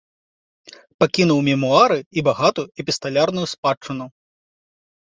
Пакінуў 1.03 1.39
мемуары 1.49 1.99
і 2.17 2.27
багатую 2.29 2.67
эпісталярную 2.87 3.47
спадчыну. 3.57 4.05